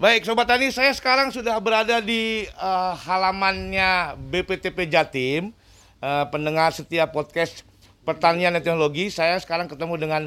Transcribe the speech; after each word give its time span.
Baik, 0.00 0.24
Sobat 0.24 0.48
Tani, 0.48 0.72
saya 0.72 0.96
sekarang 0.96 1.28
sudah 1.28 1.60
berada 1.60 2.00
di 2.00 2.48
uh, 2.56 2.96
halamannya 3.04 4.16
BPTP 4.32 4.88
Jatim. 4.88 5.52
Uh, 6.00 6.24
pendengar 6.32 6.72
setiap 6.72 7.12
podcast 7.12 7.68
pertanian 8.00 8.56
dan 8.56 8.64
teknologi, 8.64 9.12
saya 9.12 9.36
sekarang 9.36 9.68
ketemu 9.68 10.00
dengan 10.00 10.22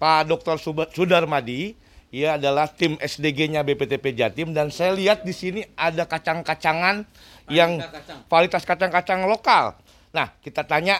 Pak 0.00 0.24
Dr. 0.24 0.56
Sudarmadi. 0.96 1.76
Ia 2.08 2.40
adalah 2.40 2.72
tim 2.72 2.96
SDG-nya 2.96 3.60
BPTP 3.60 4.16
Jatim 4.16 4.56
dan 4.56 4.72
saya 4.72 4.96
lihat 4.96 5.20
di 5.20 5.36
sini 5.36 5.68
ada 5.76 6.08
kacang-kacangan 6.08 7.04
yang 7.52 7.76
kualitas 8.24 8.64
kacang-kacang 8.64 9.28
lokal. 9.28 9.76
Nah, 10.16 10.32
kita 10.40 10.64
tanya 10.64 10.96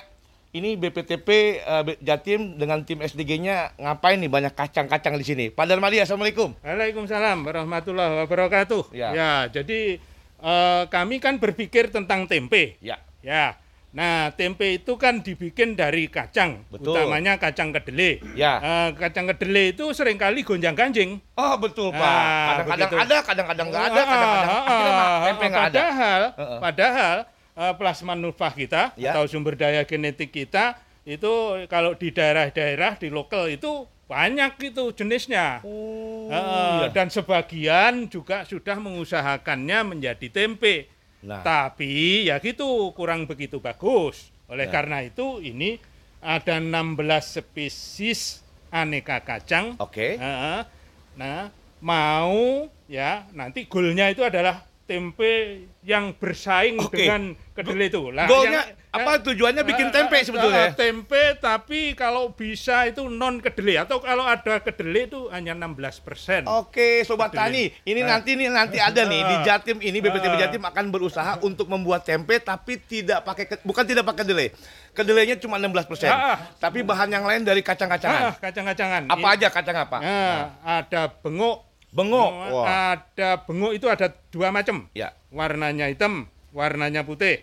ini 0.50 0.74
BPTP 0.74 1.62
uh, 1.62 1.86
eh, 1.86 1.98
Jatim 2.02 2.58
dengan 2.58 2.82
tim 2.82 2.98
SDG-nya 2.98 3.78
ngapain 3.78 4.18
nih 4.18 4.30
banyak 4.30 4.54
kacang-kacang 4.54 5.14
di 5.14 5.24
sini? 5.24 5.46
Pak 5.54 5.66
Darmadi, 5.70 6.02
Assalamualaikum. 6.02 6.58
Waalaikumsalam 6.66 7.46
warahmatullahi 7.46 8.26
wabarakatuh. 8.26 8.90
Ya, 8.90 9.14
ya 9.14 9.32
jadi 9.46 10.02
uh, 10.42 10.90
kami 10.90 11.22
kan 11.22 11.38
berpikir 11.38 11.94
tentang 11.94 12.26
tempe. 12.26 12.74
Ya. 12.82 12.98
Ya. 13.22 13.62
Nah, 13.90 14.30
tempe 14.38 14.78
itu 14.78 14.94
kan 14.94 15.18
dibikin 15.18 15.74
dari 15.74 16.06
kacang, 16.06 16.62
betul. 16.70 16.94
utamanya 16.94 17.42
kacang 17.42 17.74
kedelai. 17.74 18.22
Ya. 18.38 18.62
Uh, 18.62 18.88
kacang 18.94 19.26
kedelai 19.26 19.74
itu 19.74 19.90
sering 19.90 20.14
kali 20.14 20.46
gonjang-ganjing. 20.46 21.18
Oh, 21.34 21.58
betul, 21.58 21.90
Pak. 21.90 21.98
Nah, 21.98 22.46
kadang-kadang 22.54 22.90
ada, 23.02 23.16
kadang-kadang 23.26 23.66
nggak 23.66 23.84
ada, 23.90 24.02
kadang-kadang 24.06 24.50
uh, 24.50 24.62
uh, 24.62 25.16
tempe 25.26 25.44
nggak 25.46 25.66
ada. 25.66 25.78
Padahal, 25.78 26.20
uh, 26.22 26.42
uh. 26.42 26.58
padahal 26.62 27.16
uh, 27.56 27.74
plasma 27.74 28.14
nurfah 28.14 28.52
kita 28.54 28.94
ya. 28.94 29.14
atau 29.14 29.26
sumber 29.26 29.56
daya 29.56 29.82
genetik 29.86 30.30
kita 30.30 30.78
itu 31.08 31.64
kalau 31.66 31.96
di 31.96 32.12
daerah-daerah 32.12 33.00
di 33.00 33.08
lokal 33.08 33.48
itu 33.48 33.88
banyak 34.10 34.74
itu 34.74 34.90
jenisnya 34.90 35.62
oh, 35.62 36.26
uh, 36.26 36.34
iya. 36.34 36.86
dan 36.90 37.06
sebagian 37.08 38.10
juga 38.10 38.42
sudah 38.42 38.76
mengusahakannya 38.82 39.96
menjadi 39.96 40.26
tempe 40.34 40.90
nah. 41.22 41.46
tapi 41.46 42.26
ya 42.26 42.42
gitu 42.42 42.90
kurang 42.98 43.30
begitu 43.30 43.62
bagus 43.62 44.34
oleh 44.50 44.66
ya. 44.66 44.72
karena 44.74 45.06
itu 45.06 45.38
ini 45.38 45.78
ada 46.18 46.58
16 46.58 46.98
spesies 47.38 48.42
aneka 48.74 49.22
kacang 49.22 49.78
oke 49.78 49.94
okay. 49.94 50.18
uh, 50.18 50.66
nah 51.14 51.54
mau 51.80 52.66
ya 52.90 53.30
nanti 53.32 53.70
goalnya 53.70 54.10
itu 54.10 54.26
adalah 54.26 54.66
tempe 54.90 55.70
yang 55.86 56.10
bersaing 56.18 56.82
okay. 56.82 57.06
dengan 57.06 57.38
kedelai 57.54 57.86
itu. 57.86 58.10
Lah, 58.10 58.26
Goalnya 58.26 58.66
yang, 58.66 58.90
apa 58.90 59.22
tujuannya 59.22 59.62
bikin 59.62 59.86
uh, 59.86 59.94
tempe 59.94 60.18
sebetulnya? 60.26 60.74
Uh, 60.74 60.74
tempe 60.74 61.38
tapi 61.38 61.94
kalau 61.94 62.34
bisa 62.34 62.90
itu 62.90 63.06
non 63.06 63.38
kedelai 63.38 63.86
atau 63.86 64.02
kalau 64.02 64.26
ada 64.26 64.58
kedelai 64.58 65.06
itu 65.06 65.30
hanya 65.30 65.54
16 65.54 66.02
persen. 66.02 66.42
Oke, 66.50 67.06
sobat 67.06 67.30
kedelai. 67.30 67.70
tani, 67.70 67.86
ini 67.86 68.02
nanti 68.02 68.34
nih 68.34 68.50
nanti 68.50 68.82
ada 68.82 69.06
nih 69.06 69.22
di 69.22 69.36
Jatim 69.46 69.78
ini 69.78 70.02
BPTB 70.02 70.34
Jatim 70.42 70.62
akan 70.66 70.90
berusaha 70.90 71.38
untuk 71.46 71.70
membuat 71.70 72.02
tempe 72.02 72.42
tapi 72.42 72.82
tidak 72.82 73.22
pakai 73.22 73.62
bukan 73.62 73.86
tidak 73.86 74.02
pakai 74.02 74.26
kedelai. 74.26 74.48
Kedelainya 74.90 75.38
cuma 75.38 75.54
16 75.62 75.86
persen, 75.86 76.10
uh, 76.10 76.34
tapi 76.58 76.82
bahan 76.82 77.14
yang 77.14 77.22
lain 77.22 77.46
dari 77.46 77.62
kacang-kacangan. 77.62 78.34
Uh, 78.34 78.34
kacang-kacangan. 78.42 79.06
Apa 79.06 79.22
ini, 79.22 79.34
aja 79.38 79.46
kacang 79.54 79.76
apa? 79.86 79.98
Uh, 80.02 80.10
nah. 80.10 80.82
Ada 80.82 81.14
bengok, 81.22 81.69
Bengok. 81.90 82.30
Wah. 82.54 82.94
Ada 82.94 83.42
bengok 83.46 83.72
itu 83.74 83.86
ada 83.90 84.14
dua 84.30 84.54
macam. 84.54 84.86
Ya. 84.94 85.14
Warnanya 85.34 85.90
hitam, 85.90 86.30
warnanya 86.54 87.02
putih. 87.02 87.42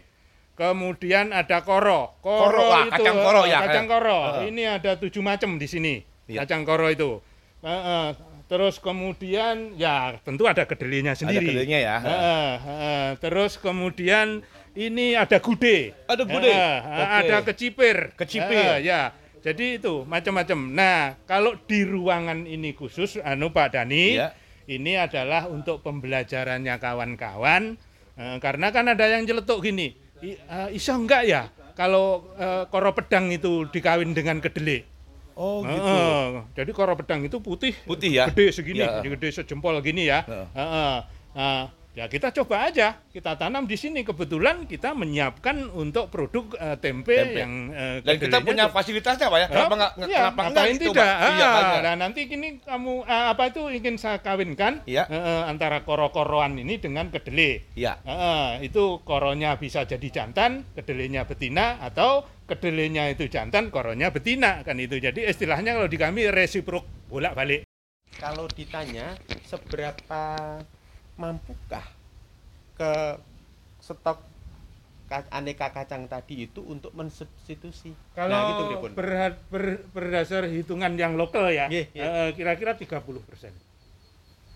Kemudian 0.57 1.35
ada 1.35 1.61
koro. 1.61 2.17
Koro, 2.25 2.49
koro 2.49 2.61
wah, 2.73 2.89
itu 2.89 2.91
kacang 2.97 3.17
koro 3.21 3.41
ya. 3.45 3.59
Kacang 3.61 3.85
koro. 3.85 4.19
Uh. 4.41 4.49
Ini 4.49 4.63
ada 4.81 4.97
tujuh 4.97 5.21
macam 5.21 5.61
di 5.61 5.67
sini. 5.69 6.01
Ya. 6.25 6.41
Kacang 6.43 6.65
koro 6.65 6.89
itu. 6.89 7.21
Uh, 7.61 7.69
uh, 7.69 8.05
terus 8.49 8.81
kemudian 8.81 9.77
ya 9.77 10.17
tentu 10.25 10.49
ada 10.49 10.65
kedelainya 10.65 11.13
sendiri. 11.13 11.45
Ada 11.45 11.45
kedelainya 11.45 11.79
ya. 11.83 11.95
Uh, 12.01 12.09
uh, 12.09 12.53
uh, 12.57 13.07
terus 13.21 13.61
kemudian 13.61 14.41
ini 14.73 15.13
ada 15.13 15.37
gude. 15.37 15.93
Ada 16.09 16.23
gude. 16.25 16.49
Uh, 16.49 16.77
okay. 16.81 17.17
Ada 17.21 17.37
kecipir. 17.45 17.97
Kecipir. 18.17 18.77
Uh, 18.77 18.81
ya. 18.81 19.13
Jadi 19.41 19.81
itu 19.81 20.03
macam-macam. 20.03 20.59
Nah, 20.73 21.15
kalau 21.29 21.55
di 21.69 21.85
ruangan 21.85 22.45
ini 22.45 22.73
khusus, 22.73 23.21
anu 23.21 23.53
Pak 23.53 23.77
Dani, 23.77 24.17
ya. 24.17 24.33
ini 24.65 24.97
adalah 24.97 25.45
untuk 25.47 25.85
pembelajarannya 25.85 26.75
kawan-kawan. 26.81 27.77
Eh, 28.17 28.37
karena 28.41 28.73
kan 28.73 28.89
ada 28.89 29.05
yang 29.05 29.29
jeletuk 29.29 29.61
gini, 29.61 29.93
I, 30.25 30.33
uh, 30.49 30.69
iso 30.73 30.97
enggak 30.97 31.29
ya 31.29 31.53
kalau 31.77 32.33
uh, 32.41 32.65
koro 32.73 32.89
pedang 32.97 33.29
itu 33.29 33.69
dikawin 33.69 34.17
dengan 34.17 34.41
kedelai? 34.41 34.81
Oh 35.37 35.61
gitu. 35.61 35.93
Uh, 35.93 36.41
jadi 36.57 36.73
koro 36.73 36.97
pedang 36.97 37.21
itu 37.21 37.37
putih, 37.37 37.77
putih 37.85 38.09
ya, 38.09 38.25
gede 38.33 38.49
segini, 38.49 38.81
ya. 38.81 39.05
gede 39.05 39.29
sejempol 39.29 39.77
gini 39.85 40.09
ya. 40.09 40.25
Uh. 40.25 40.49
Uh, 40.57 40.61
uh, 40.65 40.97
uh, 41.37 41.63
Ya 41.97 42.05
kita 42.05 42.29
coba 42.29 42.69
aja, 42.69 43.01
kita 43.09 43.33
tanam 43.41 43.65
di 43.65 43.73
sini. 43.73 44.05
Kebetulan 44.05 44.69
kita 44.69 44.93
menyiapkan 44.93 45.65
untuk 45.73 46.13
produk 46.13 46.45
uh, 46.61 46.77
tempe, 46.77 47.09
tempe 47.09 47.41
yang 47.41 47.73
uh, 47.73 47.97
dan 48.05 48.21
kita 48.21 48.37
punya 48.45 48.69
fasilitasnya 48.69 49.33
pak 49.33 49.39
ya. 49.41 49.47
Kenapa 49.49 49.73
nggak 49.73 49.91
ya, 50.05 50.05
kenapa 50.05 50.41
enggak 50.45 50.65
gitu, 50.77 50.93
tidak? 50.93 51.09
Pak? 51.09 51.17
Iya, 51.33 51.47
ah, 51.49 51.77
nah 51.81 51.95
nanti 51.97 52.21
kini 52.29 52.61
kamu 52.61 53.01
uh, 53.01 53.25
apa 53.33 53.49
itu 53.49 53.61
ingin 53.73 53.97
saya 53.97 54.21
kawinkan 54.21 54.85
ya. 54.85 55.09
uh, 55.09 55.49
antara 55.49 55.81
koro-koroan 55.81 56.61
ini 56.61 56.77
dengan 56.77 57.09
kedelai. 57.09 57.65
Ya. 57.73 57.97
Uh, 58.05 58.61
itu 58.61 59.01
koronya 59.01 59.57
bisa 59.57 59.81
jadi 59.89 60.05
jantan, 60.13 60.69
kedelainya 60.77 61.25
betina 61.25 61.81
atau 61.81 62.29
kedelainya 62.45 63.09
itu 63.09 63.25
jantan, 63.25 63.73
koronya 63.73 64.13
betina 64.13 64.61
kan 64.61 64.77
itu. 64.77 65.01
Jadi 65.01 65.25
istilahnya 65.25 65.73
kalau 65.73 65.89
di 65.89 65.97
kami 65.97 66.29
resiprok 66.29 67.09
bolak-balik. 67.09 67.65
Kalau 68.21 68.45
ditanya 68.53 69.17
seberapa 69.49 70.21
mampukah 71.17 71.85
ke 72.78 72.91
stok 73.81 74.22
aneka 75.31 75.72
kacang 75.72 76.05
tadi 76.11 76.51
itu 76.51 76.59
untuk 76.67 76.91
mensubstitusi. 76.91 77.95
Kalau 78.11 78.35
nah, 78.35 78.44
gitu, 78.51 78.91
ber, 78.91 79.39
ber, 79.47 79.66
berdasar 79.95 80.51
hitungan 80.51 81.00
yang 81.00 81.16
lokal 81.16 81.47
ya, 81.47 81.72
yeah, 81.72 81.88
yeah. 81.95 82.27
Uh, 82.27 82.29
kira-kira 82.35 82.75
30 82.75 83.00
persen. 83.23 83.56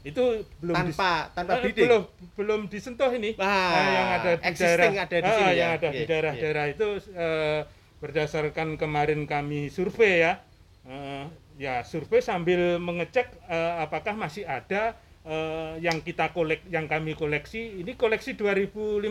Itu 0.04 0.44
belum 0.60 0.76
tanpa 0.76 1.32
dis, 1.32 1.36
tanpa 1.40 1.54
uh, 1.56 1.72
belum 1.72 2.02
belum 2.36 2.60
disentuh 2.68 3.12
ini. 3.16 3.38
Nah, 3.40 3.48
uh, 3.48 3.90
yang 3.96 4.10
ada 4.20 4.32
di 4.44 4.52
daerah 4.60 4.86
ada 4.92 5.18
di 5.18 5.32
sini 5.32 5.52
ya. 5.52 5.56
yang 5.56 5.72
ada 5.78 5.88
yeah, 5.88 5.96
di 5.96 6.04
daerah-daerah 6.04 6.66
yeah. 6.68 6.76
itu 6.76 6.88
uh, 7.16 7.60
berdasarkan 8.04 8.76
kemarin 8.76 9.24
kami 9.24 9.72
survei 9.72 10.26
ya. 10.26 10.44
Uh, 10.84 11.30
ya 11.62 11.86
survei 11.86 12.20
sambil 12.20 12.82
mengecek 12.82 13.30
uh, 13.46 13.86
apakah 13.86 14.18
masih 14.18 14.44
ada 14.50 14.98
uh, 15.26 15.76
yang 15.78 16.02
kita 16.02 16.34
kolek 16.34 16.66
yang 16.70 16.90
kami 16.90 17.14
koleksi 17.14 17.82
ini 17.82 17.94
koleksi 17.94 18.34
2015 18.34 19.02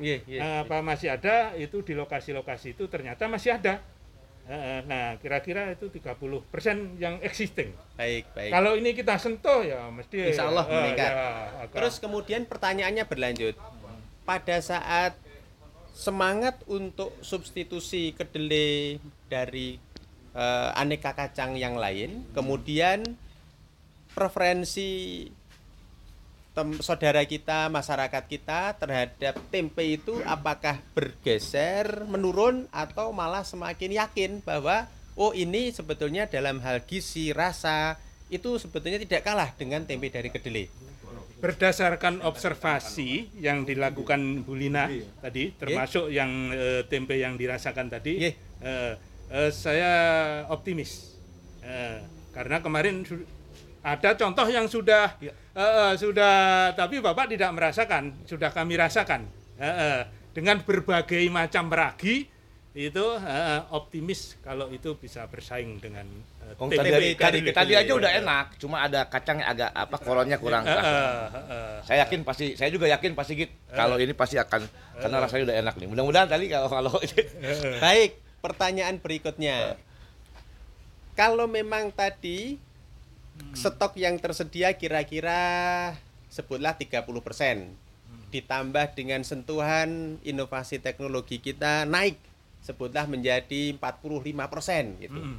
yeah, 0.00 0.20
yeah, 0.26 0.40
uh, 0.42 0.58
apa 0.66 0.82
masih 0.82 1.12
ada? 1.14 1.54
Itu 1.54 1.82
di 1.82 1.94
lokasi-lokasi 1.94 2.74
itu 2.74 2.86
ternyata 2.90 3.30
masih 3.30 3.58
ada. 3.58 3.82
Uh, 4.46 4.78
nah 4.86 5.18
kira-kira 5.18 5.74
itu 5.74 5.90
30 5.90 6.14
persen 6.50 6.94
yang 7.02 7.18
existing. 7.22 7.74
Baik 7.98 8.30
baik. 8.30 8.54
Kalau 8.54 8.78
ini 8.78 8.94
kita 8.94 9.18
sentuh 9.18 9.66
ya 9.66 9.90
mesti 9.90 10.30
Insya 10.30 10.46
Allah 10.54 10.66
uh, 10.70 10.94
Ya, 10.94 11.10
terus 11.74 11.98
kemudian 11.98 12.46
pertanyaannya 12.46 13.04
berlanjut. 13.10 13.58
Pada 14.22 14.58
saat 14.62 15.18
semangat 15.96 16.60
untuk 16.68 17.16
substitusi 17.24 18.12
kedelai 18.12 19.00
dari 19.32 19.80
uh, 20.36 20.70
aneka 20.76 21.16
kacang 21.16 21.56
yang 21.56 21.80
lain 21.80 22.28
kemudian 22.36 23.16
preferensi 24.16 24.88
tem 26.56 26.72
saudara 26.80 27.20
kita, 27.28 27.68
masyarakat 27.68 28.24
kita 28.24 28.80
terhadap 28.80 29.36
tempe 29.52 29.84
itu 29.84 30.16
apakah 30.24 30.80
bergeser, 30.96 32.08
menurun 32.08 32.64
atau 32.72 33.12
malah 33.12 33.44
semakin 33.44 34.00
yakin 34.00 34.30
bahwa 34.40 34.88
oh 35.20 35.36
ini 35.36 35.68
sebetulnya 35.68 36.24
dalam 36.24 36.64
hal 36.64 36.80
gizi, 36.88 37.36
rasa 37.36 38.00
itu 38.32 38.56
sebetulnya 38.56 38.96
tidak 38.96 39.20
kalah 39.20 39.52
dengan 39.52 39.84
tempe 39.84 40.08
dari 40.08 40.32
kedelai. 40.32 40.64
Berdasarkan 41.36 42.24
observasi 42.24 43.36
yang 43.44 43.68
dilakukan 43.68 44.40
Bu 44.48 44.56
Lina 44.56 44.88
tadi, 45.20 45.52
termasuk 45.52 46.08
yeah. 46.08 46.24
yang 46.24 46.30
e, 46.48 46.64
tempe 46.88 47.20
yang 47.20 47.36
dirasakan 47.36 47.92
tadi, 47.92 48.32
yeah. 48.32 48.96
Eh, 49.26 49.50
saya 49.50 49.92
optimis 50.48 51.16
Eh, 51.66 51.98
karena 52.30 52.62
kemarin 52.62 53.02
ada 53.86 54.10
contoh 54.12 54.46
yang 54.46 54.66
sudah 54.66 55.14
Ya. 55.22 55.30
eh, 55.54 55.62
eh, 55.62 55.92
sudah 55.94 56.34
tapi 56.74 56.98
bapak 56.98 57.30
tidak 57.30 57.54
merasakan 57.54 58.10
sudah 58.26 58.50
kami 58.50 58.74
rasakan 58.74 59.22
Eh, 59.56 59.64
eh, 59.64 60.00
dengan 60.34 60.60
berbagai 60.60 61.22
macam 61.30 61.70
ragi 61.70 62.28
itu 62.76 63.06
eh, 63.16 63.60
optimis 63.72 64.36
kalau 64.42 64.68
itu 64.68 64.92
bisa 64.94 65.24
bersaing 65.24 65.78
dengan 65.78 66.04
eh, 66.44 66.52
Oh, 66.58 66.68
tadi, 66.68 66.92
tadi, 66.92 67.16
dari 67.16 67.40
tadi 67.40 67.40
kedelai. 67.72 67.80
aja 67.80 67.92
udah 67.96 68.10
enak, 68.20 68.46
cuma 68.60 68.76
ada 68.80 69.00
kacang 69.06 69.40
yang 69.40 69.48
agak 69.48 69.70
apa 69.72 69.96
kolonnya 69.96 70.36
kurang. 70.36 70.62
Eh, 70.62 70.70
eh, 70.70 71.24
eh. 71.48 71.76
Saya 71.82 72.04
yakin 72.04 72.20
pasti, 72.22 72.52
saya 72.52 72.68
juga 72.68 72.86
yakin 72.86 73.16
pasti 73.16 73.32
gitu. 73.34 73.50
Kalau 73.66 73.96
ini 73.96 74.12
pasti 74.12 74.36
akan, 74.36 74.62
karena 74.94 75.16
rasanya 75.18 75.42
udah 75.48 75.56
enak 75.58 75.74
nih. 75.74 75.88
Mudah-mudahan 75.88 76.28
tadi 76.28 76.46
kalau 76.46 76.68
kalau 76.68 76.92
Baik, 77.80 78.10
pertanyaan 78.38 79.00
berikutnya. 79.00 79.74
Kalau 81.16 81.48
memang 81.48 81.88
tadi 81.90 82.60
stok 83.56 83.96
yang 83.96 84.20
tersedia 84.20 84.76
kira-kira 84.76 85.40
sebutlah 86.28 86.76
30% 86.76 87.06
ditambah 88.28 88.86
dengan 88.92 89.22
sentuhan 89.22 90.20
inovasi 90.26 90.82
teknologi 90.82 91.40
kita 91.40 91.88
naik 91.88 92.18
sebutlah 92.60 93.06
menjadi 93.06 93.78
45% 93.78 95.06
gitu. 95.06 95.22
Mm. 95.22 95.38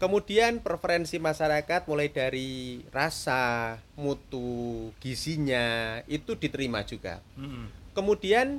Kemudian 0.00 0.58
preferensi 0.58 1.22
masyarakat 1.22 1.86
mulai 1.86 2.10
dari 2.10 2.82
rasa, 2.90 3.78
mutu, 3.94 4.90
gizinya 4.98 6.00
itu 6.10 6.34
diterima 6.34 6.82
juga. 6.82 7.22
Mm. 7.38 7.94
Kemudian 7.94 8.58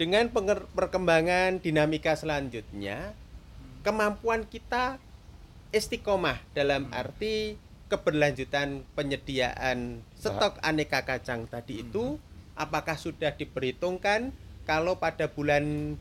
dengan 0.00 0.32
perkembangan 0.72 1.60
dinamika 1.60 2.16
selanjutnya, 2.16 3.12
kemampuan 3.84 4.48
kita 4.48 4.96
istiqomah 5.74 6.40
dalam 6.56 6.88
arti 6.94 7.60
keberlanjutan 7.90 8.86
penyediaan 8.94 10.06
stok 10.14 10.62
aneka 10.62 11.02
kacang 11.02 11.50
tadi 11.50 11.82
itu 11.82 12.16
apakah 12.54 12.94
sudah 12.94 13.34
diperhitungkan 13.34 14.30
kalau 14.62 15.02
pada 15.02 15.26
bulan 15.26 15.98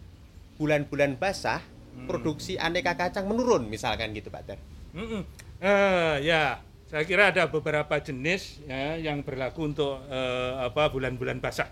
bulan-bulan 0.62 1.18
basah 1.18 1.66
produksi 2.06 2.56
aneka 2.62 2.94
kacang 2.96 3.26
menurun 3.26 3.68
misalkan 3.68 4.14
gitu 4.14 4.30
Pak 4.30 4.44
Ter. 4.46 4.60
Mm-mm. 4.94 5.26
Eh, 5.60 6.16
ya, 6.24 6.64
saya 6.88 7.04
kira 7.04 7.34
ada 7.34 7.52
beberapa 7.52 8.00
jenis 8.00 8.64
ya, 8.64 8.96
yang 8.96 9.26
berlaku 9.26 9.74
untuk 9.74 10.00
eh, 10.08 10.54
apa 10.64 10.88
bulan-bulan 10.94 11.44
basah. 11.44 11.68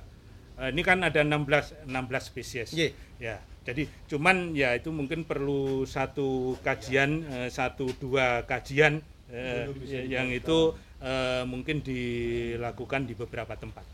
Eh, 0.60 0.74
ini 0.74 0.82
kan 0.84 1.00
ada 1.06 1.24
16 1.24 1.88
16 1.88 2.28
spesies. 2.28 2.70
Nggih. 2.76 2.92
Ya, 3.18 3.40
jadi 3.64 3.90
cuman 4.08 4.54
ya 4.54 4.76
itu 4.76 4.94
mungkin 4.94 5.24
perlu 5.24 5.88
satu 5.88 6.60
kajian, 6.62 7.24
eh, 7.28 7.50
satu 7.50 7.90
dua 7.98 8.44
kajian 8.46 9.02
eh, 9.32 9.68
ya- 9.86 10.08
yang 10.20 10.30
itu 10.32 10.74
eh, 10.98 11.44
mungkin 11.46 11.84
dilakukan 11.84 13.06
di 13.06 13.14
beberapa 13.14 13.54
tempat. 13.54 13.86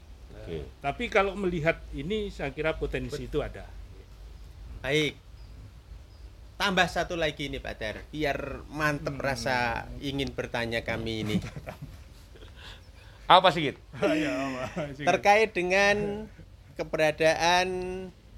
Oke. 0.43 0.63
Tapi 0.79 1.03
kalau 1.07 1.35
melihat 1.35 1.79
ini, 1.91 2.31
saya 2.31 2.51
kira 2.51 2.75
potensi 2.75 3.27
itu 3.27 3.39
ada. 3.39 3.67
Baik. 4.83 5.15
Tambah 6.59 6.87
satu 6.87 7.19
lagi 7.19 7.49
nih 7.51 7.59
Pak 7.59 7.75
Ter, 7.75 7.95
biar 8.13 8.63
mantep 8.71 9.17
rasa 9.19 9.89
ingin 9.99 10.31
bertanya 10.31 10.85
kami 10.85 11.25
ini. 11.25 11.37
apa 13.27 13.49
sih 13.55 13.71
gitu? 13.71 13.79
terkait 15.09 15.49
dengan 15.55 16.27
keberadaan 16.75 17.67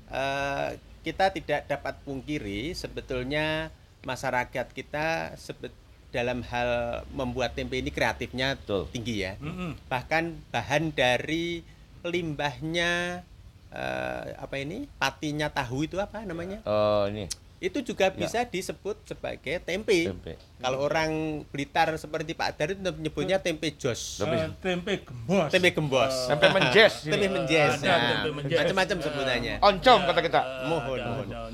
eh, 0.09 0.69
kita 1.05 1.29
tidak 1.33 1.69
dapat 1.69 1.95
pungkiri 2.01 2.73
sebetulnya 2.73 3.69
masyarakat 4.05 4.65
kita 4.73 5.33
sebet 5.37 5.73
dalam 6.15 6.39
hal 6.41 6.69
membuat 7.11 7.51
tempe 7.51 7.75
ini 7.75 7.89
kreatifnya 7.89 8.55
Betul. 8.55 8.87
tinggi 8.89 9.15
ya 9.21 9.35
Mm-mm. 9.37 9.75
bahkan 9.85 10.23
bahan 10.47 10.89
dari 10.89 11.59
limbahnya 12.01 13.21
eh, 13.69 14.23
apa 14.35 14.55
ini 14.55 14.87
patinya 14.93 15.47
tahu 15.49 15.83
itu 15.83 15.99
apa 15.99 16.23
namanya 16.23 16.63
Oh 16.63 17.05
ini 17.05 17.27
itu 17.57 17.81
juga 17.83 18.11
bisa 18.11 18.43
disebut 18.43 18.93
sebagai 19.05 19.57
tempe. 19.59 20.05
tempe. 20.05 20.35
kalau 20.59 20.85
orang 20.85 21.09
Blitar 21.49 21.87
seperti 21.95 22.31
Pak 22.31 22.49
Dar 22.53 22.67
itu 22.69 22.83
menyebutnya 22.83 23.39
tempe 23.39 23.73
jos 23.73 24.21
Tempe- 24.21 24.37
Eh, 24.37 24.49
tempe 24.61 24.93
gembos. 25.01 25.49
tempe 25.49 25.69
gembos 25.71 26.13
Tempe 26.27 26.45
menjes. 26.51 26.93
tempe 27.01 27.25
menjes 27.25 27.71
Ada 27.75 27.87
nah, 27.89 27.97
tempe 28.13 28.29
menjes. 28.33 28.57
macam-macam 28.59 28.97
sebutannya 29.01 29.55
Oncom 29.63 29.99
kata 30.03 30.19
kita. 30.21 30.41
Mohon, 30.67 30.83
Ada, 30.93 31.07
mohon. 31.07 31.27
Eh, 31.31 31.45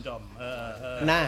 eh. 0.43 0.99
Nah, 1.01 1.25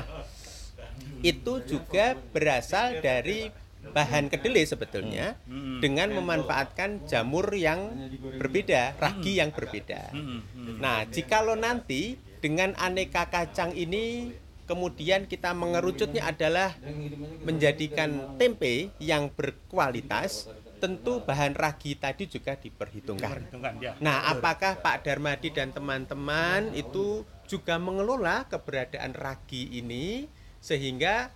itu 1.24 1.64
juga 1.64 2.20
berasal 2.36 3.00
dari 3.00 3.50
bahan 3.84 4.32
kedelai 4.32 4.64
sebetulnya 4.64 5.36
Hmm. 5.44 5.84
dengan 5.84 6.16
memanfaatkan 6.16 7.04
jamur 7.08 7.52
yang 7.52 7.92
berbeda, 8.40 8.96
ragi 8.96 9.44
yang 9.44 9.52
berbeda. 9.52 10.16
Mm, 10.16 10.40
mm. 10.40 10.76
Nah, 10.80 11.04
jikalau 11.04 11.60
nanti 11.60 12.16
dengan 12.40 12.72
aneka 12.80 13.28
kacang 13.28 13.76
ini 13.76 14.32
kemudian 14.64 15.28
kita 15.28 15.52
mengerucutnya 15.52 16.24
adalah 16.32 16.72
menjadikan 17.44 18.40
tempe 18.40 18.96
yang 19.04 19.28
berkualitas, 19.36 20.48
tentu 20.80 21.20
bahan 21.20 21.52
ragi 21.52 22.00
tadi 22.00 22.28
juga 22.32 22.56
diperhitungkan. 22.56 23.48
Perhitungkan, 23.48 23.74
ya. 23.84 24.00
Nah, 24.00 24.32
apakah 24.32 24.80
Pak 24.80 25.04
Darmadi 25.04 25.52
dan 25.52 25.76
teman-teman 25.76 26.72
itu 26.72 27.28
juga 27.48 27.76
mengelola 27.76 28.48
keberadaan 28.48 29.12
ragi 29.12 29.68
ini 29.76 30.32
sehingga 30.64 31.28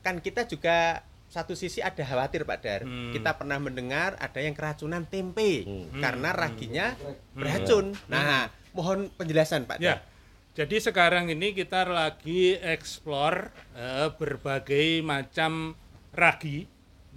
kan 0.00 0.22
kita 0.22 0.46
juga 0.46 1.02
satu 1.28 1.52
sisi 1.52 1.82
ada 1.82 2.00
khawatir 2.00 2.46
Pak 2.46 2.58
Dar. 2.62 2.80
Hmm. 2.86 3.10
Kita 3.12 3.36
pernah 3.36 3.58
mendengar 3.58 4.14
ada 4.16 4.38
yang 4.40 4.54
keracunan 4.54 5.02
tempe 5.04 5.66
Hmm. 5.66 5.98
karena 6.00 6.30
raginya 6.32 6.94
beracun. 7.34 7.92
Nah, 8.06 8.48
mohon 8.72 9.10
penjelasan 9.12 9.66
Pak 9.66 9.76
Ya, 9.76 9.98
Dar. 9.98 10.06
jadi 10.54 10.76
sekarang 10.80 11.28
ini 11.28 11.52
kita 11.52 11.84
lagi 11.84 12.56
eksplor 12.56 13.50
eh, 13.76 14.08
berbagai 14.14 15.02
macam 15.02 15.74
ragi 16.14 16.64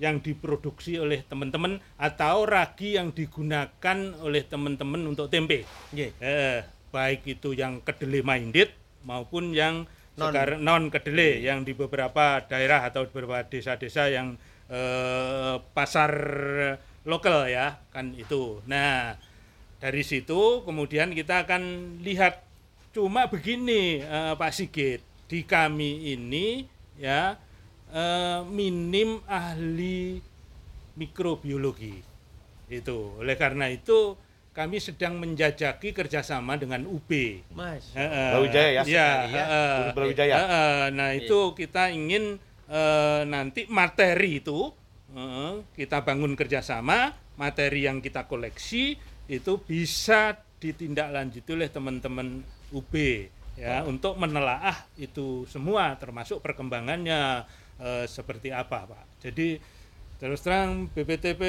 yang 0.01 0.17
diproduksi 0.17 0.97
oleh 0.97 1.21
teman-teman 1.21 1.77
atau 1.95 2.49
ragi 2.49 2.97
yang 2.97 3.13
digunakan 3.13 3.97
oleh 4.19 4.41
teman-teman 4.43 5.07
untuk 5.07 5.29
tempe. 5.29 5.63
Nggih. 5.93 6.11
Eh, 6.17 6.65
baik 6.89 7.23
itu 7.29 7.53
yang 7.53 7.79
kedelai 7.79 8.25
minded 8.25 8.73
maupun 9.05 9.53
yang 9.55 9.85
Non. 10.19 10.27
sekarang 10.27 10.59
non 10.59 10.83
kedelai 10.91 11.39
yang 11.39 11.63
di 11.63 11.71
beberapa 11.71 12.43
daerah 12.43 12.83
atau 12.83 13.07
beberapa 13.07 13.47
desa-desa 13.47 14.11
yang 14.11 14.35
eh, 14.67 15.55
pasar 15.71 16.11
lokal 17.07 17.47
ya 17.47 17.79
kan 17.95 18.11
itu. 18.13 18.59
Nah 18.67 19.15
dari 19.79 20.03
situ 20.03 20.67
kemudian 20.67 21.15
kita 21.15 21.47
akan 21.47 21.95
lihat 22.03 22.43
cuma 22.91 23.31
begini 23.31 24.03
eh, 24.03 24.33
Pak 24.35 24.51
Sigit 24.51 24.99
di 25.31 25.47
kami 25.47 26.11
ini 26.11 26.67
ya 26.99 27.39
eh, 27.87 28.39
minim 28.51 29.23
ahli 29.31 30.19
mikrobiologi 30.99 32.03
itu 32.67 33.15
oleh 33.19 33.35
karena 33.39 33.71
itu 33.71 34.15
kami 34.51 34.83
sedang 34.83 35.15
menjajaki 35.15 35.95
kerjasama 35.95 36.59
dengan 36.59 36.83
UB 36.83 37.07
Mas. 37.55 37.95
Heeh. 37.95 38.31
Brawijaya 38.35 38.69
ya? 38.69 38.83
Iya, 38.83 38.91
ya. 38.91 39.09
heeh. 39.31 39.75
Uni 39.79 39.91
Brawijaya. 39.95 40.33
Heeh, 40.35 40.81
Nah, 40.91 41.09
itu 41.15 41.39
kita 41.55 41.87
ingin 41.87 42.35
eh, 42.67 43.21
nanti 43.23 43.63
materi 43.71 44.43
itu 44.43 44.75
eh, 45.15 45.63
kita 45.79 46.03
bangun 46.03 46.35
kerjasama, 46.35 47.15
materi 47.39 47.87
yang 47.87 48.03
kita 48.03 48.27
koleksi 48.27 48.99
itu 49.31 49.53
bisa 49.63 50.35
ditindaklanjuti 50.59 51.49
oleh 51.55 51.71
teman-teman 51.71 52.43
UB 52.75 52.93
ya 53.59 53.83
untuk 53.83 54.15
menelaah 54.15 54.87
itu 54.95 55.43
semua 55.47 55.95
termasuk 55.95 56.43
perkembangannya 56.43 57.47
eh, 57.79 58.05
seperti 58.05 58.51
apa, 58.51 58.83
Pak. 58.83 59.23
Jadi 59.23 59.79
terus 60.21 60.37
terang 60.39 60.85
BPTP 60.87 61.41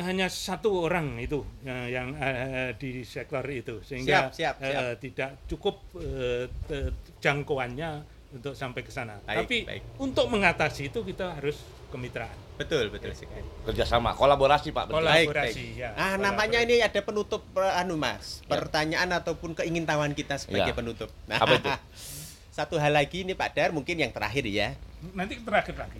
hanya 0.00 0.30
satu 0.30 0.86
orang 0.86 1.18
itu 1.18 1.42
eh, 1.60 1.90
yang 1.90 2.14
eh, 2.14 2.70
di 2.78 3.02
sektor 3.02 3.42
itu 3.44 3.82
sehingga 3.82 4.30
Siap, 4.30 4.32
siap, 4.32 4.54
eh, 4.62 4.70
siap. 4.70 4.84
tidak 5.02 5.30
cukup 5.44 5.74
eh, 5.98 6.46
te- 6.64 6.94
jangkauannya 7.18 7.90
untuk 8.30 8.54
sampai 8.54 8.80
ke 8.80 8.94
sana. 8.94 9.18
Baik, 9.20 9.38
Tapi 9.42 9.56
baik. 9.66 9.82
untuk 9.98 10.30
mengatasi 10.30 10.86
itu 10.86 11.02
kita 11.02 11.34
harus 11.34 11.58
kemitraan, 11.90 12.30
Betul, 12.54 12.86
betul 12.86 13.10
sekali. 13.10 13.42
Kerjasama, 13.66 14.14
kolaborasi 14.14 14.70
Pak. 14.70 14.86
Betul. 14.86 15.02
Baik, 15.02 15.26
kolaborasi. 15.26 15.64
baik. 15.66 15.82
Ya, 15.82 15.90
Ah, 15.98 16.14
nampaknya 16.14 16.62
ini 16.62 16.78
ada 16.78 17.00
penutup 17.02 17.42
eh, 17.58 17.74
anu 17.74 17.98
Mas, 17.98 18.38
Ya. 18.40 18.54
pertanyaan 18.54 19.10
ataupun 19.12 19.58
keingintahuan 19.58 20.14
kita 20.14 20.38
sebagai 20.38 20.70
Ya. 20.70 20.78
penutup. 20.78 21.10
Nah, 21.26 21.42
Apa 21.42 21.58
itu? 21.58 21.66
Satu 22.54 22.78
hal 22.78 22.94
lagi 22.94 23.26
ini 23.26 23.34
Pak 23.34 23.50
Dar 23.50 23.70
mungkin 23.70 23.98
yang 23.98 24.14
terakhir 24.14 24.46
ya. 24.46 24.78
Nanti 25.16 25.40
terakhir 25.40 25.74
lagi. 25.80 25.96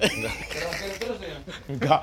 Enggak. 1.68 2.00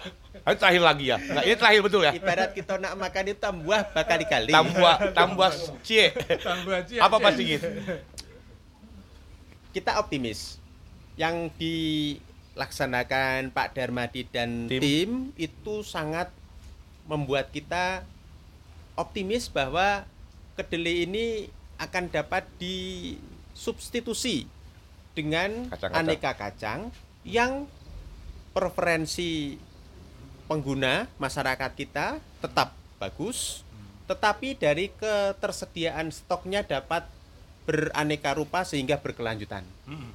Ini 0.48 0.56
terakhir 0.58 0.84
lagi 0.84 1.06
ya. 1.06 1.18
Enggak, 1.22 1.44
ini 1.46 1.56
terakhir 1.56 1.82
betul 1.86 2.02
ya. 2.02 2.12
Ibarat 2.18 2.52
kita 2.58 2.74
nak 2.82 2.94
makan 2.98 3.24
itu 3.30 3.40
tambah 3.40 3.82
bakal 3.94 4.18
dikali. 4.18 4.52
Tambah 4.54 4.96
tambah 5.18 5.52
cie. 5.86 6.10
Tambah 6.42 6.76
aja. 6.82 6.96
Apa 7.06 7.16
Pak 7.22 7.32
Sigit? 7.38 7.62
Kita 9.74 10.02
optimis 10.02 10.58
yang 11.18 11.54
dilaksanakan 11.58 13.54
Pak 13.54 13.78
Darmadi 13.78 14.26
dan 14.26 14.66
Tim. 14.66 14.82
tim, 14.82 15.12
itu 15.38 15.86
sangat 15.86 16.34
membuat 17.06 17.54
kita 17.54 18.02
optimis 18.98 19.46
bahwa 19.50 20.06
kedelai 20.58 21.06
ini 21.06 21.54
akan 21.78 22.10
dapat 22.10 22.50
disubstitusi 22.58 24.50
dengan 25.18 25.66
Kacang-kacang. 25.74 26.06
aneka 26.06 26.32
kacang 26.38 26.80
yang 27.26 27.66
preferensi 28.54 29.58
pengguna 30.46 31.10
masyarakat 31.18 31.72
kita 31.74 32.22
tetap 32.40 32.78
bagus, 33.02 33.66
tetapi 34.06 34.54
dari 34.54 34.94
ketersediaan 34.94 36.14
stoknya 36.14 36.62
dapat 36.62 37.10
beraneka 37.66 38.38
rupa 38.38 38.62
sehingga 38.62 39.02
berkelanjutan. 39.02 39.66
Mm. 39.90 40.12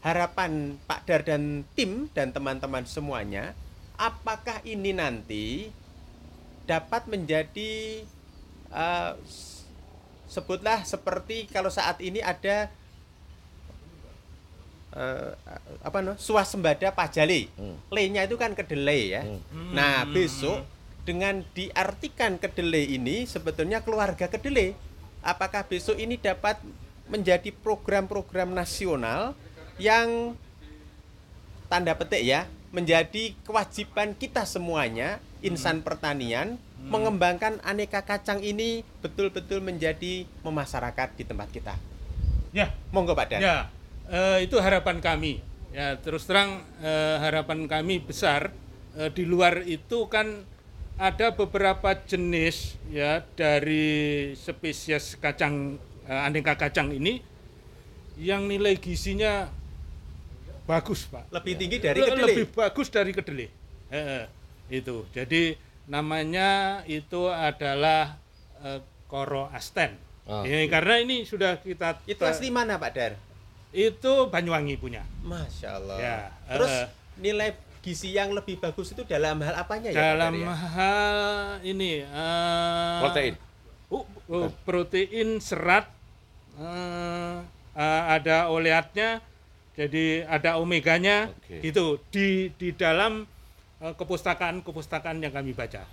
Harapan 0.00 0.52
Pak 0.88 1.00
Dar 1.04 1.22
dan 1.22 1.62
tim 1.76 2.08
dan 2.16 2.32
teman-teman 2.32 2.82
semuanya, 2.88 3.52
apakah 3.94 4.58
ini 4.64 4.90
nanti 4.90 5.70
dapat 6.66 7.06
menjadi 7.06 8.02
s- 9.22 9.62
sebutlah 10.26 10.82
seperti 10.82 11.46
kalau 11.46 11.70
saat 11.70 12.02
ini 12.02 12.18
ada 12.18 12.66
eh, 14.96 15.30
apa 15.84 15.98
no 16.00 16.16
swasembada 16.16 16.88
pajale. 16.90 17.52
Hmm. 17.60 17.76
Le-nya 17.92 18.24
itu 18.24 18.40
kan 18.40 18.56
kedelai 18.56 19.20
ya. 19.20 19.22
Hmm. 19.22 19.76
Nah, 19.76 20.08
besok 20.08 20.64
dengan 21.06 21.44
diartikan 21.54 22.40
kedelai 22.40 22.96
ini 22.96 23.28
sebetulnya 23.28 23.84
keluarga 23.84 24.26
kedelai. 24.26 24.74
Apakah 25.20 25.68
besok 25.68 26.00
ini 26.00 26.16
dapat 26.16 26.58
menjadi 27.06 27.54
program-program 27.54 28.50
nasional 28.50 29.36
yang 29.78 30.34
tanda 31.70 31.94
petik 31.94 32.22
ya 32.22 32.46
menjadi 32.74 33.34
kewajiban 33.46 34.14
kita 34.18 34.42
semuanya 34.46 35.22
insan 35.42 35.82
pertanian 35.82 36.58
mengembangkan 36.86 37.58
aneka 37.66 38.02
kacang 38.02 38.42
ini 38.42 38.86
betul-betul 39.02 39.58
menjadi 39.58 40.26
memasyarakat 40.46 41.08
di 41.18 41.24
tempat 41.26 41.48
kita. 41.50 41.74
Ya, 42.54 42.70
Monggo 42.94 43.18
Pak 43.18 43.26
Dan. 43.36 43.40
Ya, 43.42 43.56
eh, 44.10 44.46
itu 44.46 44.56
harapan 44.58 44.98
kami. 45.02 45.42
Ya, 45.76 45.98
terus 46.00 46.24
terang 46.24 46.64
eh, 46.80 47.16
harapan 47.20 47.68
kami 47.68 48.00
besar 48.00 48.54
eh, 48.96 49.10
di 49.12 49.28
luar 49.28 49.60
itu 49.66 50.08
kan 50.08 50.46
ada 50.96 51.36
beberapa 51.36 51.92
jenis 51.92 52.80
ya 52.88 53.20
dari 53.36 54.32
spesies 54.32 55.20
kacang 55.20 55.76
eh, 56.08 56.26
aneka 56.26 56.56
kacang 56.56 56.88
ini 56.96 57.20
yang 58.16 58.48
nilai 58.48 58.80
gizinya 58.80 59.52
bagus, 60.64 61.06
Pak. 61.06 61.30
Lebih 61.30 61.54
tinggi 61.60 61.76
dari 61.78 62.00
kedelai. 62.00 62.32
Lebih 62.32 62.46
bagus 62.56 62.88
dari 62.88 63.12
kedelai. 63.12 63.48
Eh, 63.92 64.24
itu. 64.72 65.06
Jadi 65.12 65.54
namanya 65.86 66.82
itu 66.88 67.30
adalah 67.30 68.18
eh, 68.64 68.80
koro 69.06 69.52
asten. 69.52 69.94
Ah. 70.26 70.42
Ini 70.42 70.66
karena 70.66 70.98
ini 70.98 71.22
sudah 71.22 71.62
kita 71.62 72.02
Itu 72.02 72.26
asli 72.26 72.50
mana 72.50 72.82
Pak 72.82 72.90
Dar? 72.90 73.12
Itu 73.74 74.12
Banyuwangi 74.30 74.78
punya. 74.78 75.02
Masya 75.22 75.68
Allah. 75.82 75.96
Ya, 75.98 76.18
Terus 76.50 76.72
eh. 76.72 76.86
nilai 77.18 77.50
gizi 77.82 78.10
yang 78.10 78.34
lebih 78.34 78.58
bagus 78.58 78.90
itu 78.90 79.06
dalam 79.06 79.38
hal 79.46 79.54
apanya 79.54 79.94
ya? 79.94 79.94
Pak 79.94 80.02
Dalam 80.18 80.32
ya? 80.34 80.50
hal 80.50 81.18
ini 81.62 82.02
eh, 82.02 82.98
Protein. 82.98 83.34
uh, 83.94 84.04
uh, 84.26 84.50
protein, 84.66 85.38
serat, 85.38 85.86
eh, 86.58 87.36
eh, 87.78 88.02
ada 88.10 88.50
oleatnya, 88.50 89.22
jadi 89.78 90.26
ada 90.26 90.58
omeganya, 90.58 91.30
Oke. 91.30 91.62
gitu 91.62 92.02
di 92.10 92.50
di 92.58 92.74
dalam 92.74 93.22
eh, 93.78 93.94
kepustakaan-kepustakaan 93.94 95.22
yang 95.22 95.30
kami 95.30 95.54
baca. 95.54 95.86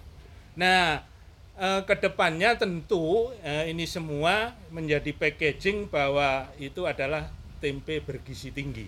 Nah, 0.57 1.05
eh, 1.61 1.81
ke 1.85 1.93
depannya 2.01 2.57
tentu 2.57 3.29
ini 3.69 3.85
semua 3.85 4.57
menjadi 4.73 5.13
packaging 5.13 5.93
bahwa 5.93 6.49
itu 6.57 6.89
adalah 6.89 7.29
tempe 7.63 8.03
bergizi 8.03 8.51
tinggi. 8.51 8.83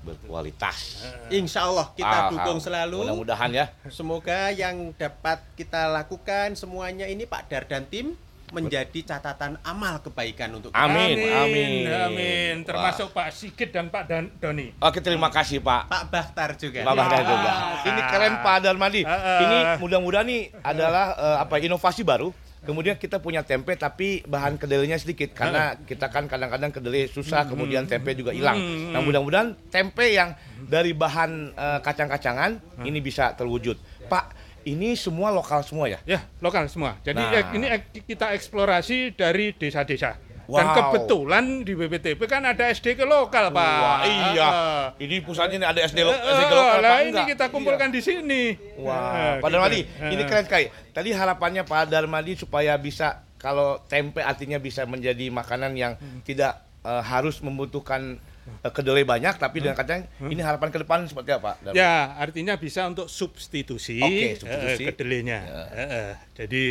Berkualitas. 0.00 1.02
Insya 1.28 1.66
Allah 1.66 1.90
kita 1.92 2.08
Ah, 2.08 2.30
dukung 2.30 2.56
ah. 2.56 2.62
selalu. 2.62 2.98
Mudah-mudahan 3.04 3.50
ya. 3.50 3.66
Semoga 3.90 4.48
yang 4.48 4.94
dapat 4.94 5.42
kita 5.52 5.90
lakukan 5.90 6.54
semuanya 6.54 7.04
ini 7.04 7.26
Pak 7.26 7.50
Dar 7.50 7.66
dan 7.66 7.84
tim 7.84 8.14
menjadi 8.50 9.06
catatan 9.06 9.62
amal 9.62 10.02
kebaikan 10.02 10.50
untuk 10.50 10.74
kita. 10.74 10.82
Amin, 10.82 11.14
amin. 11.14 11.30
amin, 11.30 11.84
amin. 11.86 12.54
Wah. 12.62 12.66
Termasuk 12.66 13.14
Pak 13.14 13.28
Sigit 13.30 13.70
dan 13.70 13.86
Pak 13.86 14.10
Dan 14.10 14.26
Doni. 14.38 14.74
Oke, 14.80 14.98
terima 14.98 15.30
kasih 15.30 15.62
Pak. 15.62 15.86
Pak 15.86 16.02
Bahtar 16.10 16.50
juga. 16.56 16.82
Pak 16.82 16.94
Bahdar 16.96 17.22
Ya. 17.22 17.28
juga. 17.28 17.50
Ini 17.86 18.00
keren 18.08 18.34
Pak 18.42 18.56
Darmadi. 18.58 19.02
Ah, 19.04 19.12
ah. 19.12 19.38
Ini 19.38 19.58
mudah-mudahan 19.78 20.26
nih 20.26 20.42
adalah 20.62 21.14
eh, 21.14 21.36
apa 21.38 21.54
inovasi 21.58 22.02
baru. 22.02 22.34
Kemudian 22.60 23.00
kita 23.00 23.16
punya 23.24 23.40
tempe 23.40 23.72
tapi 23.72 24.20
bahan 24.28 24.60
kedelainya 24.60 25.00
sedikit 25.00 25.32
karena 25.32 25.80
kita 25.80 26.12
kan 26.12 26.28
kadang-kadang 26.28 26.68
kedelai 26.68 27.08
susah 27.08 27.48
kemudian 27.48 27.88
tempe 27.88 28.12
juga 28.12 28.36
hilang. 28.36 28.60
Hmm. 28.60 28.92
Nah, 28.92 29.00
mudah-mudahan 29.00 29.56
tempe 29.72 30.12
yang 30.12 30.36
dari 30.68 30.92
bahan 30.92 31.56
eh, 31.56 31.78
kacang-kacangan 31.80 32.84
ini 32.84 33.00
bisa 33.00 33.32
terwujud. 33.32 33.80
Pak, 34.12 34.36
ini 34.68 34.92
semua 34.92 35.32
lokal 35.32 35.64
semua 35.64 35.88
ya? 35.88 36.04
Ya, 36.04 36.20
lokal 36.44 36.68
semua. 36.68 37.00
Jadi 37.00 37.20
Nah. 37.20 37.32
eh, 37.32 37.44
ini 37.56 37.66
kita 38.04 38.36
eksplorasi 38.36 39.16
dari 39.16 39.56
desa-desa. 39.56 40.20
Dan 40.52 40.66
Wow. 40.66 40.74
kebetulan 40.74 41.44
di 41.62 41.72
BPTP 41.72 42.20
kan 42.24 42.42
ada 42.42 42.64
SDG 42.66 43.02
lokal, 43.02 43.48
Pak. 43.48 43.78
Wah, 43.78 43.98
iya. 44.02 44.48
Eh, 44.48 44.84
Ini 45.00 45.16
pusatnya 45.20 45.56
ini 45.56 45.66
ada 45.68 45.80
SD, 45.80 45.98
lo- 46.00 46.10
eh, 46.10 46.18
SD 46.18 46.42
eh, 46.42 46.50
lokal 46.50 46.78
lah 46.80 46.98
ini 46.98 47.08
enggak? 47.12 47.26
kita 47.28 47.44
kumpulkan 47.48 47.88
Iya. 47.88 47.94
di 47.94 48.00
sini. 48.00 48.42
Wah, 48.76 48.96
Eh, 49.30 49.32
Pak 49.36 49.46
gitu. 49.46 49.54
Darmadi, 49.54 49.80
ini 50.08 50.14
Eh, 50.16 50.26
keren 50.26 50.44
sekali. 50.44 50.66
Tadi 50.90 51.10
harapannya 51.10 51.62
Pak 51.62 51.86
Darmadi 51.86 52.32
supaya 52.34 52.74
bisa 52.76 53.06
kalau 53.36 53.78
tempe 53.82 54.20
artinya 54.20 54.58
bisa 54.58 54.84
menjadi 54.84 55.28
makanan 55.28 55.72
yang 55.74 55.94
Hmm. 55.94 56.20
tidak 56.20 56.58
eh, 56.80 57.02
harus 57.02 57.38
membutuhkan 57.38 58.16
eh, 58.58 58.70
kedelai 58.70 59.04
banyak, 59.04 59.36
tapi 59.36 59.60
dengan 59.60 59.74
kacang 59.74 60.00
ini 60.22 60.40
harapan 60.40 60.68
ke 60.68 60.78
depan 60.78 61.04
seperti 61.04 61.30
apa? 61.30 61.60
Darmadi? 61.60 61.70
Hmm. 61.70 61.78
Ya, 61.78 61.92
artinya 62.16 62.54
bisa 62.56 62.82
untuk 62.84 63.06
substitusi, 63.06 63.96
eh, 63.96 64.34
substitusi. 64.34 64.82
kedelainya. 64.86 65.38
Ya. 65.38 65.62
Eh, 65.70 65.88
eh. 65.92 66.10
Jadi 66.34 66.62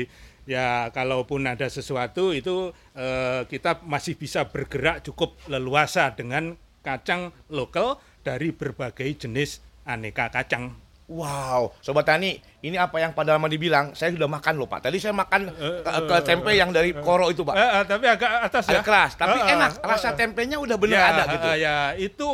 ya 0.50 0.90
kalaupun 0.90 1.46
ada 1.46 1.70
sesuatu 1.70 2.34
itu 2.34 2.74
eh, 2.98 3.46
kita 3.46 3.86
masih 3.86 4.18
bisa 4.18 4.50
bergerak 4.50 5.06
cukup 5.06 5.38
leluasa 5.46 6.10
dengan 6.12 6.58
kacang 6.82 7.30
lokal 7.48 8.02
dari 8.20 8.50
berbagai 8.50 9.06
jenis 9.16 9.62
aneka 9.86 10.34
kacang. 10.34 10.74
Wow, 11.10 11.74
Sobat 11.82 12.06
Tani, 12.06 12.38
ini 12.62 12.78
apa 12.78 13.02
yang 13.02 13.18
Pak 13.18 13.26
Darmadi 13.26 13.58
bilang, 13.58 13.98
saya 13.98 14.14
sudah 14.14 14.30
makan 14.30 14.62
loh 14.62 14.70
Pak. 14.70 14.86
Tadi 14.86 15.02
saya 15.02 15.10
makan 15.10 15.50
Eh, 15.50 15.82
ke, 15.82 15.90
ke 16.06 16.18
tempe 16.22 16.54
yang 16.54 16.70
dari 16.70 16.94
koro 16.94 17.34
itu 17.34 17.42
Pak. 17.42 17.54
Eh, 17.54 17.66
eh, 17.66 17.84
tapi 17.90 18.06
agak 18.06 18.30
atas 18.46 18.70
ya. 18.70 18.78
Agak 18.78 18.86
keras, 18.86 19.12
tapi 19.18 19.38
Eh, 19.38 19.42
eh, 19.42 19.54
enak. 19.58 19.72
eh, 19.82 19.90
Rasa 19.90 20.14
eh. 20.14 20.14
tempenya 20.14 20.62
udah 20.62 20.78
bener 20.78 21.02
ya, 21.02 21.10
ada 21.10 21.24
gitu. 21.34 21.48
eh, 21.50 21.58
ya, 21.58 21.76
itu 21.98 22.28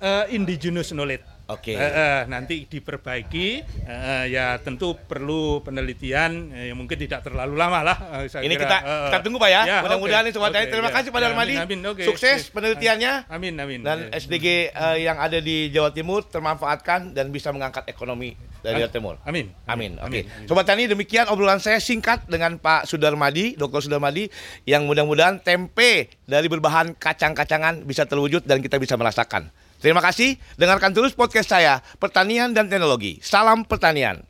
eh, 0.00 0.24
indigenous 0.32 0.96
knowledge. 0.96 1.20
Oke. 1.44 1.76
Eh, 1.76 1.92
eh, 1.92 2.20
nanti 2.24 2.64
diperbaiki, 2.64 3.48
eh, 3.84 4.24
ya 4.32 4.56
tentu 4.64 4.96
perlu 4.96 5.60
penelitian, 5.60 6.48
eh, 6.50 6.72
yang 6.72 6.80
mungkin 6.80 6.96
tidak 6.96 7.20
terlalu 7.20 7.52
lama 7.52 7.84
lah. 7.84 7.96
eh, 8.16 8.32
saya 8.32 8.40
Ini 8.40 8.56
kira. 8.56 8.64
kita 8.64 8.76
eh. 8.80 9.00
kita 9.12 9.18
tunggu 9.20 9.36
Pak 9.36 9.50
ya. 9.52 9.62
Ya, 9.68 9.78
Mudah-mudahan 9.84 10.24
Tani. 10.24 10.40
oke, 10.40 10.60
Terima 10.72 10.88
ya. 10.88 10.94
kasih 10.96 11.10
Pak 11.12 11.20
Darmadi. 11.20 11.54
amin, 11.54 11.84
amin, 11.84 11.92
oke. 11.92 12.02
Sukses 12.08 12.48
Oke. 12.48 12.56
penelitiannya. 12.56 13.12
Amin, 13.28 13.54
amin. 13.60 13.84
dan 13.84 14.08
Eh, 14.08 14.16
SDG 14.16 14.72
eh, 14.72 14.96
yang 15.04 15.20
ada 15.20 15.36
di 15.36 15.68
Jawa 15.68 15.92
Timur 15.92 16.24
termanfaatkan 16.24 17.12
dan 17.12 17.28
bisa 17.28 17.52
mengangkat 17.52 17.84
ekonomi 17.86 18.32
dari 18.64 18.80
Jawa 18.80 18.88
Timur. 18.88 19.14
Amin. 19.22 19.52
Amin. 19.68 20.00
Oke. 20.00 20.24
Amin. 20.24 20.48
Sobat 20.48 20.64
Tani 20.64 20.88
demikian 20.88 21.28
obrolan 21.28 21.60
saya 21.60 21.76
singkat 21.76 22.24
dengan 22.24 22.56
Pak 22.56 22.88
Sudarmadi, 22.88 23.52
Dr. 23.54 23.84
Sudarmadi 23.84 24.32
yang 24.64 24.88
mudah-mudahan 24.88 25.44
tempe 25.44 26.08
dari 26.24 26.48
berbahan 26.48 26.96
kacang-kacangan 26.96 27.84
bisa 27.84 28.08
terwujud 28.08 28.48
dan 28.48 28.64
kita 28.64 28.80
bisa 28.80 28.96
merasakan. 28.96 29.52
Terima 29.84 30.00
kasih. 30.00 30.40
Dengarkan 30.56 30.96
terus 30.96 31.12
podcast 31.12 31.52
saya, 31.52 31.84
Pertanian 32.00 32.56
dan 32.56 32.72
Teknologi. 32.72 33.20
Salam 33.20 33.68
pertanian. 33.68 34.24